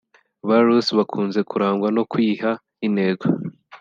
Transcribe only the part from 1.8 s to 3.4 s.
no kwiha intego